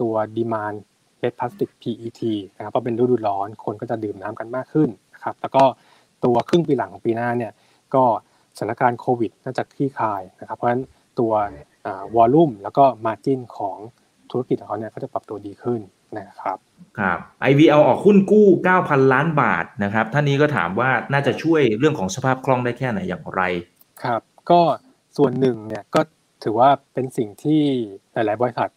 [0.00, 2.20] ตัว demand เม็ดพลาสติก PET
[2.56, 5.64] นะครับเพราะเป็นฤดูร้อนคนก็จะดื่มน้ำกันมากขึ้นนะครับแล้วก็
[6.24, 7.52] ตัวครึ่งปีหลังของปีหน้าเนี่ย
[7.94, 8.04] ก็
[8.58, 10.82] สถานการณ์โควิดน่าจะคลี่คลายนะครับเพราะฉะนั้น
[11.18, 11.32] ตัว
[12.14, 13.78] วอลลุ่มแล้วก็มาจิ้นของ
[14.30, 15.80] ธุรกิจของเขาเนี่ยก็จะปรับตัวดีขึ้น
[16.18, 16.58] นะครับ
[16.98, 17.18] ครับ
[17.50, 18.46] IVL ออกหุ้นกู้
[18.78, 23.42] 9,000 ล้านบาทนะครับท่านนี้ก็ถามว่าน่าจะช่วยเรื่องของสภาพคล่องได้แค่ไหนอย่างไร
[24.02, 24.60] ครับ ก็
[25.16, 26.00] ส่วนหนึ่งเนี่ยก็
[26.44, 27.62] ถือว่าเป็นสิ่งที่
[28.12, 28.70] หลาย ๆ บริษัท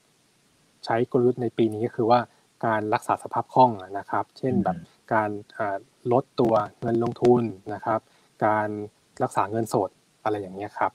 [0.88, 2.20] ใช้กลยุทธ์ในปีนี้ก็คือว่า
[2.66, 4.78] การรักษาสภาพคล่องนะครับ เช่นแบบ
[5.14, 5.30] การ
[6.12, 7.42] ลดตัวเงินลงทุน
[7.74, 8.00] นะครับ
[8.46, 8.70] การ
[9.24, 9.90] รักษาเงินสด
[10.24, 10.92] อะไรอย่างเงี้ยครับ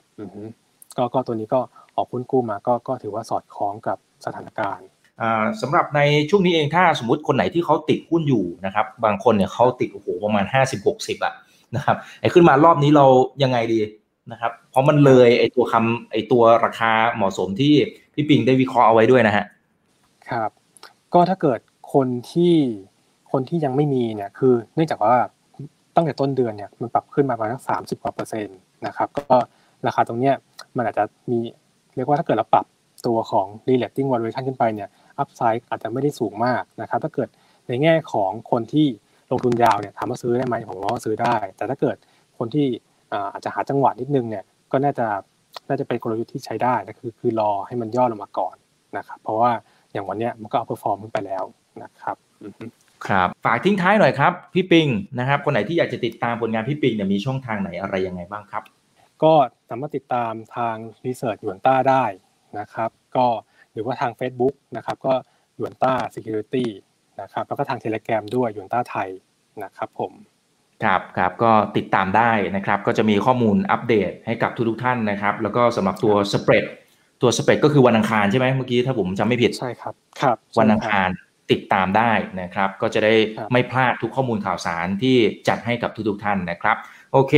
[0.96, 1.60] ก็ก็ตัวนี้ก็
[1.96, 4.86] ออกหุ้นกู้มาก็ก็ถือว่าสอดคล้องกับสถานการณ์
[5.62, 6.00] สำหรับใน
[6.30, 10.44] ช่วงนี้เองถ้าสมมติคนไหนที่เขาติดหุ้นอยู่นะครับ บางคนเนี่ยเขาติดโอ้โหประมาณ
[10.84, 11.34] 50-60อะ
[11.76, 13.06] นะครับไอ้ขึ้นมารอบนี้เรา
[13.42, 13.80] ยังไงดี
[14.32, 17.74] นะครับเพราะมันเลยไอ้ตัวคำไอ้ตัวราคาเหมาะสมที่
[18.14, 19.44] พี่ปิงได้วิเคราะห์เอาไว้ด้วยนะฮะ
[20.32, 20.50] ครับ
[21.14, 21.60] ก็ถ้าเกิด
[21.92, 22.54] คนที่
[23.32, 25.14] คนที่ยังไม่มีเนี่ยคือเนื่องจากว่า
[25.96, 29.36] ตั้งแต่ต้นเดือนเนี่ยมันปรับขึ้นมาประมาณสามสิบกว่าเปอร์เซ็นต์นะครับก็
[29.86, 30.34] ราคาตรงเนี้ย
[30.76, 31.38] มันอาจจะมี
[31.96, 32.66] เรียกว่าถ้าเกิดเราปรับ
[33.06, 37.28] ตัวของ relating valuation ขึ้นไปเนี่ยอัพไซด์อาจจะไม่ได้สูงมากนะครับ ถ้าเกิด
[37.68, 38.86] ในแง่ของคนที่
[39.30, 41.96] ลงทุนยาวเนี่ยถามว่าซื้อได้ไหมผมว่าซื้อได้ แต่ถ้าเกิด
[42.38, 42.66] คนที่
[43.32, 45.06] อาจจะหาจังหวะนิดนึงเนี่ยก็น่าจะ
[45.68, 48.56] น่าจะเป็นกลยุทธ์ที่ใช้ได้นะคือคือรอให้มันย่อลงมาก่อน
[48.98, 49.52] นะครับ เพราะว่า
[49.92, 51.44] อย่างวันนี้มันก็ outperform ขึ้นไปแล้ว
[51.82, 52.16] นะครับ
[53.08, 58.62] ครับฝากทิ้งท้ายหน่อยครับพี่ปิงนะครับ คนไหนที่อยากจะติดตามผลงานพี่ปิงเนี่ยมีช่องทางไหนอะไรยังไงบ้างครับ
[59.22, 59.32] ก็
[59.68, 60.76] สามารถติดตามทาง
[61.06, 62.04] research หยวนต้าได้
[62.58, 63.26] นะครับ ก็
[63.72, 65.14] หรือว่าทาง Facebook นะครับ ก็
[65.56, 66.64] หยวนต้า Security
[67.20, 69.08] นะครับแล้วก็ทางเทเล g r a m ด้วยหยวนต้าไทย
[69.64, 70.12] นะครับผม
[70.84, 76.64] ครับครับก็ติดตามได้นะครับ ก็จะมีข้อมูลอัปเดตให้กับทุกทุกท่านนะครับ แล้วก็สำหรับตัวสเปรด
[77.22, 81.08] ตัวสเปรดก็คือวันอังคารใช่ไหมเมื่อกี้ถ้าผมจำไม่ผิดใช่ครับครับ วันอังคาร
[81.52, 83.14] ติดตามได้นะครับ ก็จะได้
[83.52, 85.16] ไม่พลาดทุกข้อมูลข่าวสารที่
[85.48, 86.76] จัดให้กับทุกๆท่านนะครับ
[87.12, 87.34] โอเค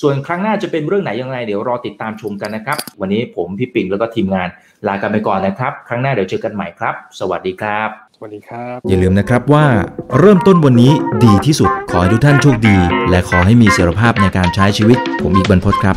[0.00, 4.48] ส่วนครั้งหน้าจะเป็นเรื่องไหนยังไงเดี๋ยวรอติดตามชมกันนะครับ วันนี้ผมพี่ปิ่งแล้วก็ทีมงาน
[4.86, 9.64] ลากันไปก่อนนะครับ ครั้งหน้าเดี๋ยวเจอกันใหม่ครับ สวัสดีครับสวัสดีครับ อย่าลืมนะครับว่า
[10.18, 10.92] เริ่มต้นวันนี้
[11.24, 12.76] ดีที่สุดขอให้ทุกท่านโชคดี
[13.10, 15.96] และขอให้มีเสรีภาพในการใช้ชีวิต ผมอีกบรรพศครับ